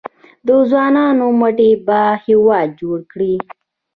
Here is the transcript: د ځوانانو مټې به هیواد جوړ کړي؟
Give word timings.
د 0.45 0.49
ځوانانو 0.69 1.25
مټې 1.39 1.71
به 1.85 2.01
هیواد 2.25 2.67
جوړ 2.81 2.97
کړي؟ 3.11 3.33